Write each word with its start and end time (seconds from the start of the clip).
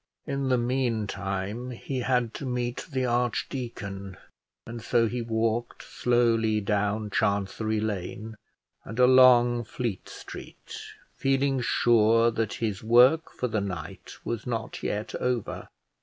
In 0.25 0.49
the 0.49 0.57
meantime 0.57 1.69
he 1.69 1.99
had 1.99 2.33
to 2.33 2.43
meet 2.47 2.87
the 2.91 3.05
archdeacon, 3.05 4.17
and 4.65 4.81
so 4.81 5.07
he 5.07 5.21
walked 5.21 5.83
slowly 5.83 6.59
down 6.59 7.11
Chancery 7.11 7.79
Lane 7.79 8.35
and 8.83 8.97
along 8.97 9.63
Fleet 9.63 10.09
Street, 10.09 10.75
feeling 11.15 11.61
sure 11.61 12.31
that 12.31 12.53
his 12.53 12.83
work 12.83 13.29
for 13.31 13.47
the 13.47 13.61
night 13.61 14.15
was 14.25 14.47
not 14.47 14.81
yet 14.81 15.13
over. 15.13 15.67